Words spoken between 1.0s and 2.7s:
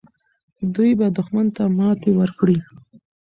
دښمن ته ماتې ورکړي.